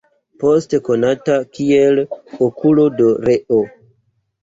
[0.43, 2.03] Poste konata kiel
[2.49, 3.65] "Okulo de Reo".